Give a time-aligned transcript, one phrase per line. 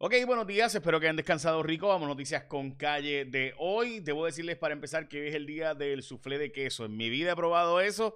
[0.00, 1.88] Ok, buenos días, espero que hayan descansado rico.
[1.88, 3.98] Vamos noticias con calle de hoy.
[3.98, 6.84] Debo decirles para empezar que hoy es el día del soufflé de queso.
[6.84, 8.14] En mi vida he probado eso,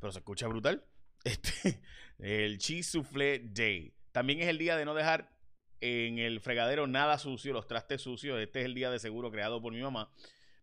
[0.00, 0.84] pero se escucha brutal.
[1.22, 1.80] Este,
[2.18, 3.94] el cheese soufflé day.
[4.10, 5.30] También es el día de no dejar
[5.80, 8.40] en el fregadero nada sucio, los trastes sucios.
[8.40, 10.10] Este es el día de seguro creado por mi mamá.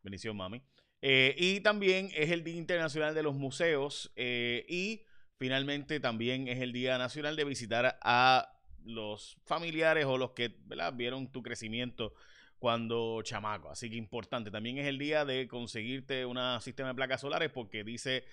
[0.03, 0.61] Bendición, mami.
[1.01, 4.11] Eh, y también es el Día Internacional de los Museos.
[4.17, 5.05] Eh, y
[5.37, 10.55] finalmente también es el Día Nacional de visitar a los familiares o los que
[10.93, 12.13] vieron tu crecimiento
[12.59, 13.69] cuando chamaco.
[13.69, 14.51] Así que importante.
[14.51, 18.23] También es el día de conseguirte un sistema de placas solares porque dice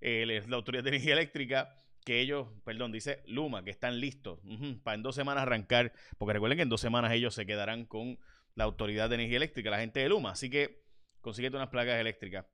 [0.00, 4.38] eh, la Autoridad de Energía Eléctrica que ellos, perdón, dice Luma, que están listos
[4.82, 8.18] para en dos semanas arrancar, porque recuerden que en dos semanas ellos se quedarán con
[8.54, 10.32] la Autoridad de Energía Eléctrica, la gente de Luma.
[10.32, 10.84] Así que
[11.22, 12.44] consíguete unas placas eléctricas.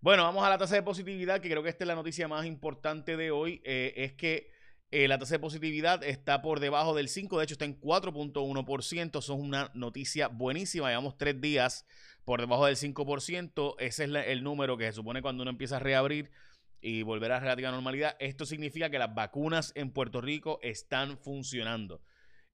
[0.00, 2.44] Bueno, vamos a la tasa de positividad, que creo que esta es la noticia más
[2.44, 3.62] importante de hoy.
[3.64, 4.50] Eh, es que
[4.90, 9.18] eh, la tasa de positividad está por debajo del 5, de hecho está en 4.1%.
[9.18, 10.88] Eso es una noticia buenísima.
[10.88, 11.86] Llevamos tres días
[12.24, 13.74] por debajo del 5%.
[13.78, 16.30] Ese es el número que se supone cuando uno empieza a reabrir
[16.80, 18.16] y volver a relativa normalidad.
[18.20, 22.00] Esto significa que las vacunas en Puerto Rico están funcionando.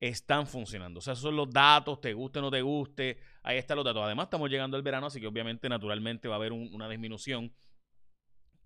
[0.01, 0.99] Están funcionando.
[0.99, 3.19] O sea, esos son los datos, te guste o no te guste.
[3.43, 4.03] Ahí están los datos.
[4.03, 7.55] Además, estamos llegando al verano, así que obviamente, naturalmente, va a haber una disminución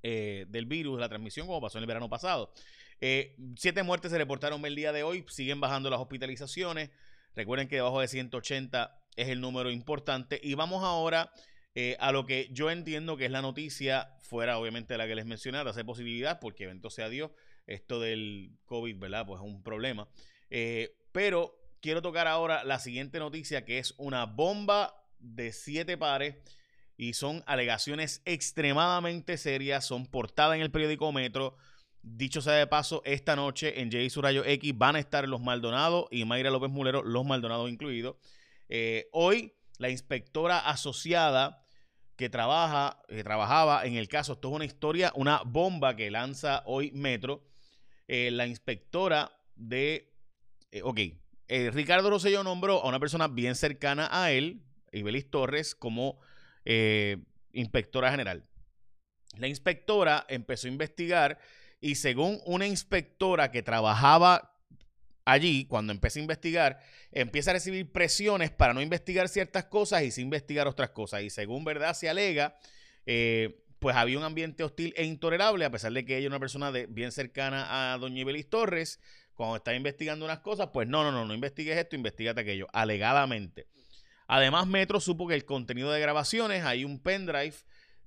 [0.03, 2.53] eh, del virus, la transmisión, como pasó en el verano pasado.
[3.01, 6.91] Eh, siete muertes se reportaron el día de hoy, siguen bajando las hospitalizaciones.
[7.35, 10.41] Recuerden que debajo de 180 es el número importante.
[10.43, 11.31] Y vamos ahora
[11.75, 15.27] eh, a lo que yo entiendo que es la noticia, fuera obviamente la que les
[15.27, 17.31] mencioné, de hacer positividad, porque evento sea Dios,
[17.67, 19.27] esto del COVID, ¿verdad?
[19.27, 20.09] Pues es un problema.
[20.49, 26.37] Eh, pero quiero tocar ahora la siguiente noticia, que es una bomba de siete pares
[26.97, 31.57] y son alegaciones extremadamente serias, son portadas en el periódico Metro
[32.09, 36.07] Dicho sea de paso, esta noche en Jay Surayo X van a estar los Maldonados
[36.13, 38.15] y Mayra López Mulero, los Maldonados incluidos.
[38.69, 41.67] Eh, hoy, la inspectora asociada
[42.15, 46.63] que trabaja, que trabajaba en el caso, esto es una historia, una bomba que lanza
[46.67, 47.43] hoy Metro.
[48.07, 50.15] Eh, la inspectora de.
[50.71, 51.01] Eh, ok,
[51.49, 54.63] Ricardo Rosselló nombró a una persona bien cercana a él,
[54.93, 56.21] Ibelis Torres, como
[57.53, 58.45] inspectora general.
[59.39, 61.41] La inspectora empezó a investigar
[61.81, 64.53] y según una inspectora que trabajaba
[65.25, 66.81] allí, cuando empecé a investigar,
[67.13, 71.23] empieza a recibir presiones para no investigar ciertas cosas y sí investigar otras cosas.
[71.23, 72.57] Y según verdad se alega,
[73.05, 76.41] eh, pues había un ambiente hostil e intolerable, a pesar de que ella es una
[76.41, 79.01] persona bien cercana a doña Ibelis Torres,
[79.35, 83.67] cuando está investigando unas cosas, pues no, no, no, no investigues esto, investigate aquello, alegadamente.
[84.29, 87.55] Además, Metro supo que el contenido de grabaciones, hay un pendrive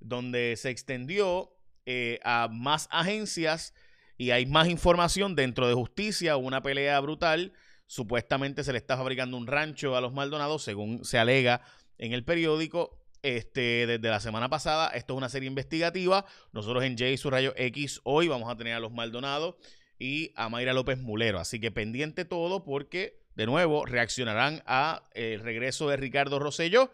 [0.00, 1.52] donde se extendió
[1.86, 3.74] eh, a más agencias
[4.20, 7.54] y hay más información dentro de justicia, una pelea brutal.
[7.86, 11.62] Supuestamente se le está fabricando un rancho a los Maldonados, según se alega
[11.96, 12.98] en el periódico.
[13.22, 16.26] Este, desde la semana pasada, esto es una serie investigativa.
[16.52, 19.56] Nosotros en J su rayo X hoy vamos a tener a los Maldonados
[19.98, 21.40] y a Mayra López Mulero.
[21.40, 26.90] Así que pendiente todo porque, de nuevo, reaccionarán a el regreso de Ricardo Rosello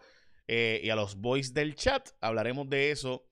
[0.47, 2.09] eh, y a los boys del chat.
[2.21, 3.26] Hablaremos de eso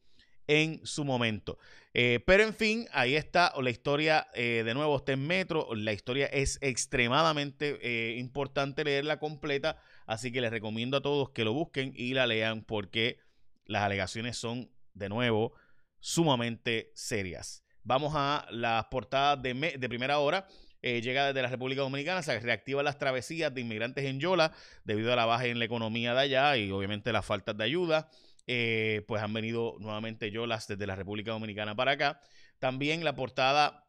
[0.48, 1.58] en su momento.
[1.98, 5.94] Eh, pero en fin, ahí está la historia, eh, de nuevo está en Metro, la
[5.94, 11.54] historia es extremadamente eh, importante leerla completa, así que les recomiendo a todos que lo
[11.54, 13.20] busquen y la lean porque
[13.66, 15.54] las alegaciones son, de nuevo,
[16.02, 17.64] sumamente serias.
[17.84, 20.48] Vamos a las portadas de, de primera hora.
[20.82, 24.52] llega desde la República Dominicana, se reactivan las travesías de inmigrantes en Yola
[24.84, 28.10] debido a la baja en la economía de allá y obviamente las faltas de ayuda.
[28.48, 32.22] Eh, pues han venido nuevamente yolas desde la República Dominicana para acá.
[32.60, 33.86] También la portada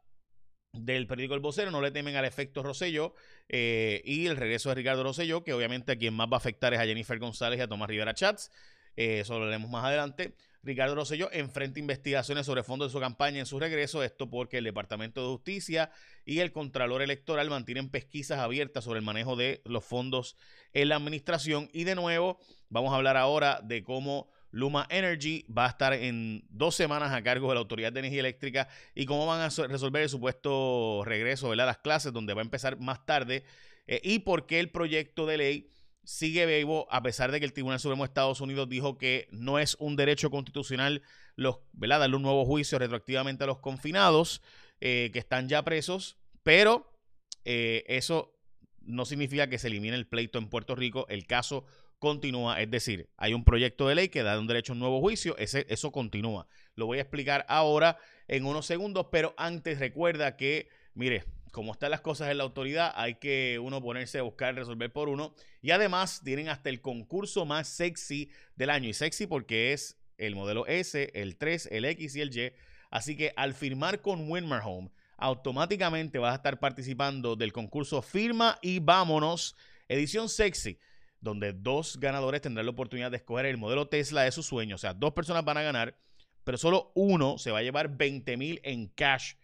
[0.73, 3.15] del periódico El Vocero, no le temen al efecto Rosselló
[3.49, 6.75] eh, y el regreso de Ricardo Rosselló, que obviamente a quien más va a afectar
[6.75, 8.51] es a Jennifer González y a Tomás Rivera Chats.
[8.97, 10.35] Eh, eso lo veremos más adelante.
[10.63, 14.65] Ricardo Rosselló enfrenta investigaciones sobre fondos de su campaña en su regreso, esto porque el
[14.65, 15.91] Departamento de Justicia
[16.25, 20.37] y el Contralor Electoral mantienen pesquisas abiertas sobre el manejo de los fondos
[20.73, 21.69] en la administración.
[21.73, 26.45] Y de nuevo, vamos a hablar ahora de cómo Luma Energy va a estar en
[26.49, 30.03] dos semanas a cargo de la Autoridad de Energía Eléctrica y cómo van a resolver
[30.03, 33.45] el supuesto regreso a las clases, donde va a empezar más tarde,
[33.87, 35.71] eh, y por qué el proyecto de ley
[36.05, 39.59] sigue vivo a pesar de que el Tribunal Supremo de Estados Unidos dijo que no
[39.59, 41.03] es un derecho constitucional
[41.35, 44.41] los, darle un nuevo juicio retroactivamente a los confinados
[44.81, 46.97] eh, que están ya presos, pero
[47.45, 48.39] eh, eso
[48.83, 51.07] no significa que se elimine el pleito en Puerto Rico.
[51.09, 51.67] El caso
[51.99, 52.61] continúa.
[52.61, 55.37] Es decir, hay un proyecto de ley que da un derecho a un nuevo juicio,
[55.39, 56.47] ese, eso continúa.
[56.75, 57.99] Lo voy a explicar ahora
[58.29, 62.93] en unos segundos, pero antes recuerda que, mire, como están las cosas en la autoridad,
[62.97, 65.35] hay que uno ponerse a buscar resolver por uno.
[65.63, 68.89] Y además tienen hasta el concurso más sexy del año.
[68.89, 72.53] Y sexy porque es el modelo S, el 3, el X y el Y.
[72.91, 78.59] Así que al firmar con Winmar Home, automáticamente vas a estar participando del concurso Firma
[78.61, 79.57] y Vámonos,
[79.89, 80.79] edición sexy,
[81.27, 84.77] donde dos ganadores tendrán la oportunidad de escoger el modelo Tesla de su sueño.
[84.77, 85.99] O sea, dos personas van a ganar,
[86.45, 89.35] pero solo uno se va a llevar 20 mil en cash,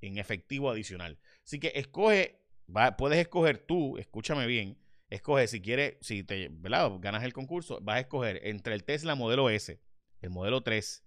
[0.00, 1.18] en efectivo adicional.
[1.44, 2.40] Así que escoge,
[2.96, 4.78] puedes escoger tú, escúchame bien,
[5.10, 6.50] escoge si quieres, si te
[7.00, 9.80] ganas el concurso, vas a escoger entre el Tesla modelo S,
[10.20, 11.04] el modelo 3,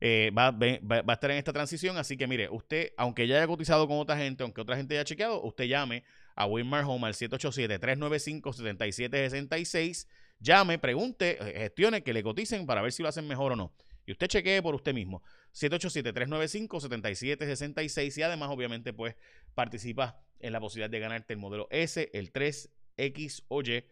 [0.01, 1.97] eh, va, va, a estar en esta transición.
[1.97, 5.05] Así que mire, usted, aunque ya haya cotizado con otra gente, aunque otra gente haya
[5.05, 6.03] chequeado, usted llame
[6.35, 10.07] a Winmar Home al 787-395-7766
[10.39, 13.73] llame, pregunte, eh, gestione, que le coticen para ver si lo hacen mejor o no.
[14.05, 15.23] Y usted chequee por usted mismo.
[15.53, 19.15] 787-395-7766 y además obviamente pues
[19.53, 23.85] participa en la posibilidad de ganarte el modelo S, el 3, X o Y.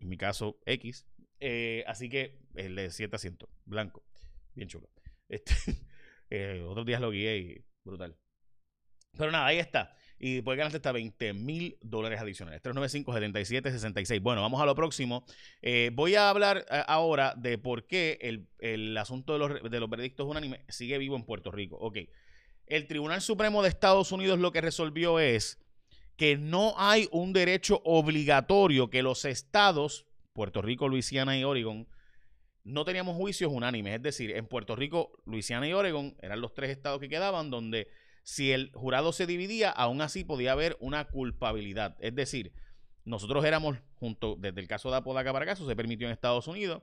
[0.00, 1.06] En mi caso, X.
[1.40, 4.04] Eh, así que el de 7 asientos, blanco.
[4.54, 4.90] Bien chulo.
[5.28, 5.54] Este,
[6.30, 8.16] eh, otros días lo guié y brutal.
[9.16, 12.62] Pero nada, ahí está y puede ganarte hasta 20 mil dólares adicionales.
[12.62, 14.20] 395-7766.
[14.20, 15.24] Bueno, vamos a lo próximo.
[15.62, 18.18] Eh, voy a hablar eh, ahora de por qué
[18.58, 21.76] el, asunto de los, de los veredictos unánimes sigue vivo en Puerto Rico.
[21.76, 21.98] Ok.
[22.66, 25.58] El Tribunal Supremo de Estados Unidos lo que resolvió es
[26.16, 31.86] que no hay un derecho obligatorio que los estados, Puerto Rico, Luisiana y Oregon,
[32.64, 33.94] no teníamos juicios unánimes.
[33.94, 37.88] Es decir, en Puerto Rico, Luisiana y Oregon eran los tres estados que quedaban donde
[38.28, 41.96] si el jurado se dividía, aún así podía haber una culpabilidad.
[41.98, 42.52] Es decir,
[43.06, 46.82] nosotros éramos, junto, desde el caso de Apodaca para caso, se permitió en Estados Unidos,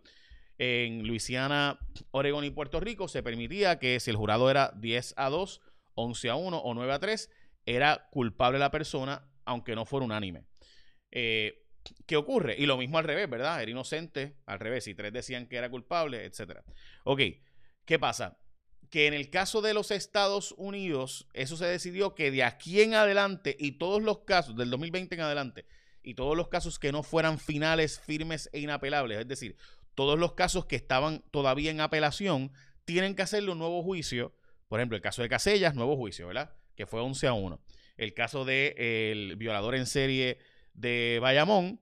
[0.58, 1.78] en Luisiana,
[2.10, 5.62] Oregón y Puerto Rico, se permitía que si el jurado era 10 a 2,
[5.94, 7.30] 11 a 1 o 9 a 3,
[7.68, 10.48] era culpable la persona, aunque no fuera unánime.
[11.12, 11.64] Eh,
[12.08, 12.56] ¿Qué ocurre?
[12.58, 13.62] Y lo mismo al revés, ¿verdad?
[13.62, 16.62] Era inocente, al revés, si tres decían que era culpable, etc.
[17.04, 17.22] Ok,
[17.86, 18.40] ¿qué pasa?
[18.90, 22.94] Que en el caso de los Estados Unidos, eso se decidió que de aquí en
[22.94, 25.66] adelante y todos los casos, del 2020 en adelante,
[26.04, 29.58] y todos los casos que no fueran finales, firmes e inapelables, es decir,
[29.96, 32.52] todos los casos que estaban todavía en apelación,
[32.84, 34.36] tienen que hacerle un nuevo juicio.
[34.68, 36.56] Por ejemplo, el caso de Casellas, nuevo juicio, ¿verdad?
[36.76, 37.60] Que fue 11 a 1.
[37.98, 40.38] El caso del el violador en serie
[40.74, 41.80] de Bayamón,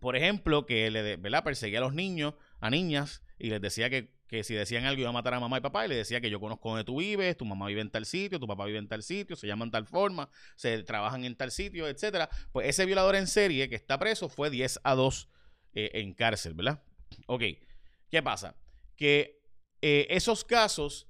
[0.00, 1.44] por ejemplo, que le ¿verdad?
[1.44, 5.08] perseguía a los niños, a niñas, y les decía que que si decían algo iba
[5.08, 7.36] a matar a mamá y papá y le decía que yo conozco donde tú vives,
[7.36, 9.86] tu mamá vive en tal sitio, tu papá vive en tal sitio, se llaman tal
[9.86, 12.30] forma, se trabajan en tal sitio, etcétera.
[12.52, 15.28] Pues ese violador en serie que está preso fue 10 a 2
[15.74, 16.80] eh, en cárcel, ¿verdad?
[17.26, 17.42] Ok,
[18.08, 18.54] ¿qué pasa?
[18.94, 19.42] Que
[19.82, 21.08] eh, esos casos,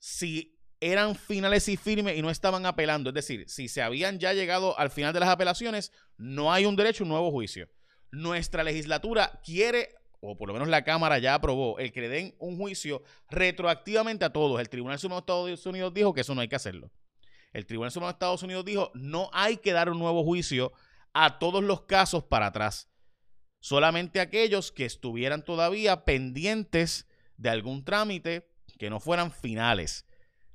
[0.00, 4.32] si eran finales y firmes y no estaban apelando, es decir, si se habían ya
[4.32, 7.68] llegado al final de las apelaciones, no hay un derecho a un nuevo juicio.
[8.10, 12.34] Nuestra legislatura quiere o por lo menos la Cámara ya aprobó, el que le den
[12.38, 14.60] un juicio retroactivamente a todos.
[14.60, 16.90] El Tribunal Supremo de Estados Unidos dijo que eso no hay que hacerlo.
[17.52, 20.72] El Tribunal Supremo de Estados Unidos dijo, no hay que dar un nuevo juicio
[21.12, 22.88] a todos los casos para atrás.
[23.60, 27.06] Solamente aquellos que estuvieran todavía pendientes
[27.36, 28.48] de algún trámite
[28.78, 30.06] que no fueran finales.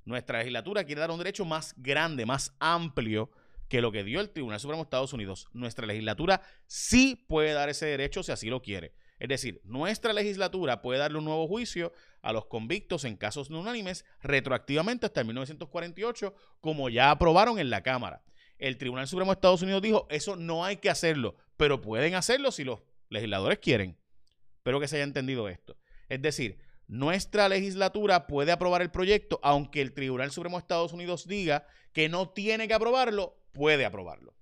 [0.06, 3.32] Nuestra legislatura quiere dar un derecho más grande, más amplio
[3.70, 5.48] que lo que dio el Tribunal Supremo de Estados Unidos.
[5.54, 8.94] Nuestra legislatura sí puede dar ese derecho si así lo quiere.
[9.20, 13.60] Es decir, nuestra legislatura puede darle un nuevo juicio a los convictos en casos no
[13.60, 18.24] unánimes retroactivamente hasta 1948, como ya aprobaron en la Cámara.
[18.58, 22.52] El Tribunal Supremo de Estados Unidos dijo, eso no hay que hacerlo, pero pueden hacerlo
[22.52, 23.98] si los legisladores quieren.
[24.58, 25.78] Espero que se haya entendido esto.
[26.10, 31.28] Es decir, nuestra legislatura puede aprobar el proyecto, aunque el Tribunal Supremo de Estados Unidos
[31.28, 34.36] diga que no tiene que aprobarlo, puede aprobarlo.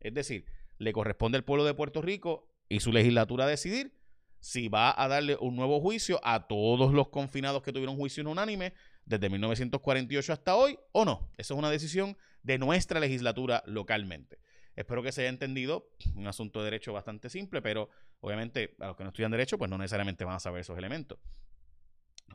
[0.00, 0.46] Es decir,
[0.78, 3.92] le corresponde al pueblo de Puerto Rico y su legislatura decidir
[4.38, 8.72] si va a darle un nuevo juicio a todos los confinados que tuvieron juicio unánime
[9.04, 11.30] desde 1948 hasta hoy o no.
[11.36, 14.38] Esa es una decisión de nuestra legislatura localmente.
[14.76, 18.96] Espero que se haya entendido, un asunto de derecho bastante simple, pero obviamente a los
[18.96, 21.18] que no estudian derecho, pues no necesariamente van a saber esos elementos.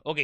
[0.04, 0.20] Ok,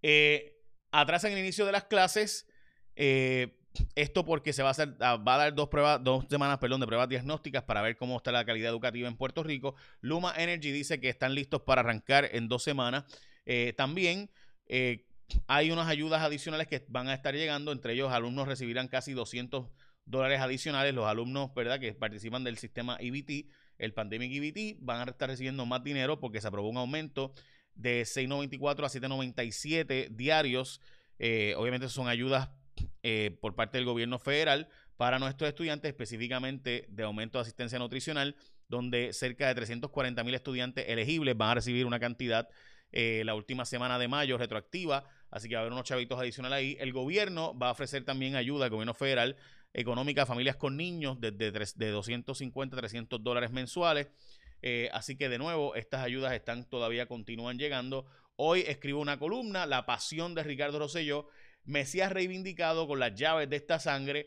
[0.00, 2.48] eh, atrás en el inicio de las clases,
[2.94, 3.58] eh,
[3.94, 6.80] esto porque se va a hacer, ah, va a dar dos pruebas, dos semanas, perdón,
[6.80, 9.74] de pruebas diagnósticas para ver cómo está la calidad educativa en Puerto Rico.
[10.00, 13.04] Luma Energy dice que están listos para arrancar en dos semanas.
[13.44, 14.30] Eh, también,
[14.66, 15.06] eh,
[15.46, 19.68] hay unas ayudas adicionales que van a estar llegando, entre ellos alumnos recibirán casi 200
[20.04, 25.10] dólares adicionales, los alumnos, ¿verdad?, que participan del sistema EBT, el Pandemic EBT, van a
[25.10, 27.32] estar recibiendo más dinero porque se aprobó un aumento
[27.74, 30.80] de 6.94 a 7.97 diarios.
[31.18, 32.50] Eh, obviamente son ayudas
[33.02, 38.36] eh, por parte del gobierno federal para nuestros estudiantes, específicamente de aumento de asistencia nutricional,
[38.68, 42.48] donde cerca de 340 mil estudiantes elegibles van a recibir una cantidad
[42.92, 46.58] eh, la última semana de mayo retroactiva, así que va a haber unos chavitos adicionales
[46.58, 46.76] ahí.
[46.80, 49.36] El gobierno va a ofrecer también ayuda, al gobierno federal,
[49.74, 54.08] económica a familias con niños desde de 250 a 300 dólares mensuales.
[54.62, 58.06] Eh, así que de nuevo, estas ayudas están todavía continúan llegando.
[58.36, 61.28] Hoy escribo una columna, La pasión de Ricardo Rosselló,
[61.66, 64.26] Mesías reivindicado con las llaves de esta sangre.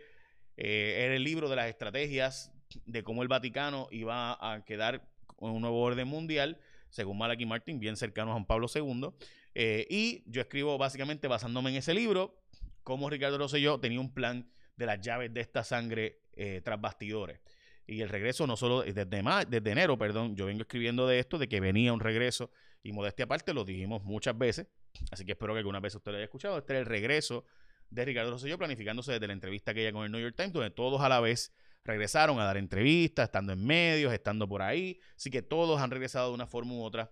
[0.58, 2.51] Eh, era el libro de las estrategias
[2.86, 7.79] de cómo el Vaticano iba a quedar con un nuevo orden mundial, según Malachi Martin,
[7.79, 9.10] bien cercano a Juan Pablo II.
[9.55, 12.43] Eh, y yo escribo básicamente basándome en ese libro,
[12.84, 17.39] cómo Ricardo Rosselló tenía un plan de las llaves de esta sangre eh, tras bastidores.
[17.88, 21.48] Y el regreso no solo desde, desde enero, perdón, yo vengo escribiendo de esto, de
[21.48, 22.51] que venía un regreso
[22.84, 24.67] y modestia aparte, lo dijimos muchas veces,
[25.12, 27.46] así que espero que alguna vez usted lo haya escuchado, este es el regreso
[27.89, 30.69] de Ricardo Rosselló planificándose desde la entrevista que ella con el New York Times, donde
[30.69, 31.53] todos a la vez
[31.84, 36.29] regresaron a dar entrevistas, estando en medios, estando por ahí, así que todos han regresado
[36.29, 37.12] de una forma u otra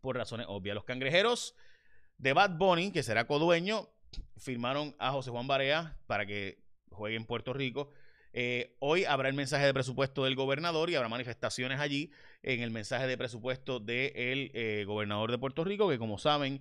[0.00, 0.74] por razones obvias.
[0.74, 1.54] Los cangrejeros
[2.18, 3.88] de Bad Bunny, que será codueño,
[4.38, 7.90] firmaron a José Juan Barea para que juegue en Puerto Rico.
[8.38, 12.10] Eh, hoy habrá el mensaje de presupuesto del gobernador y habrá manifestaciones allí
[12.42, 16.60] en el mensaje de presupuesto del eh, gobernador de Puerto Rico, que como saben,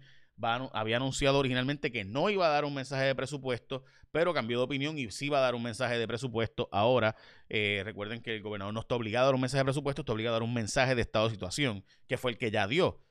[0.72, 4.64] había anunciado originalmente que no iba a dar un mensaje de presupuesto, pero cambió de
[4.64, 7.18] opinión y sí va a dar un mensaje de presupuesto ahora.
[7.50, 10.14] Eh, recuerden que el gobernador no está obligado a dar un mensaje de presupuesto, está
[10.14, 13.02] obligado a dar un mensaje de estado de situación, que fue el que ya dio.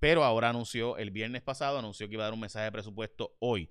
[0.00, 3.36] Pero ahora anunció, el viernes pasado, anunció que iba a dar un mensaje de presupuesto
[3.38, 3.70] hoy.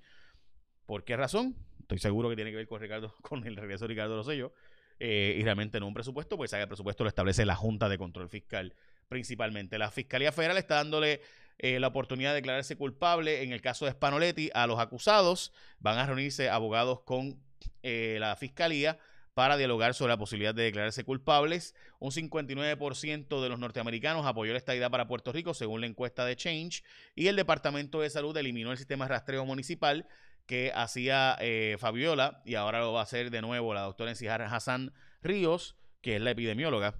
[0.85, 1.66] ¿Por qué razón?
[1.87, 4.51] Estoy seguro que tiene que ver con Ricardo, con el regreso de Ricardo Rosselló.
[4.99, 8.27] Eh, y realmente no un presupuesto, pues el presupuesto lo establece la Junta de Control
[8.27, 8.73] Fiscal
[9.07, 9.77] principalmente.
[9.77, 11.21] La Fiscalía Federal está dándole
[11.59, 15.53] eh, la oportunidad de declararse culpable en el caso de Spanoletti a los acusados.
[15.79, 17.39] Van a reunirse abogados con
[17.83, 18.97] eh, la Fiscalía
[19.33, 21.73] para dialogar sobre la posibilidad de declararse culpables.
[21.99, 26.35] Un 59% de los norteamericanos apoyó esta idea para Puerto Rico, según la encuesta de
[26.35, 26.83] Change,
[27.15, 30.07] y el Departamento de Salud eliminó el sistema de rastreo municipal
[30.47, 34.41] que hacía eh, Fabiola y ahora lo va a hacer de nuevo la doctora Encijar
[34.41, 36.95] Hassan Ríos, que es la epidemióloga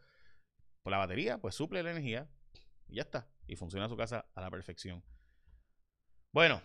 [0.83, 2.29] Por la batería, pues suple la energía
[2.89, 3.29] y ya está.
[3.47, 5.05] Y funciona su casa a la perfección.
[6.33, 6.63] Bueno,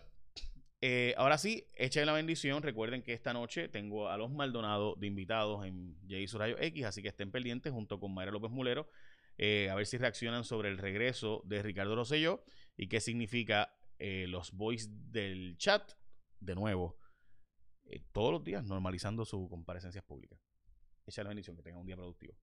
[0.80, 2.64] eh, ahora sí, echen la bendición.
[2.64, 7.02] Recuerden que esta noche tengo a los Maldonado de invitados en Jay Surayo X, así
[7.02, 8.90] que estén pendientes junto con Mayra López Mulero
[9.38, 12.44] eh, a ver si reaccionan sobre el regreso de Ricardo Rosselló
[12.76, 15.92] y qué significa eh, los voice del chat
[16.40, 16.98] de nuevo
[17.86, 20.40] eh, todos los días normalizando sus comparecencias públicas.
[21.06, 22.36] Echa la bendición, que tengan un día productivo.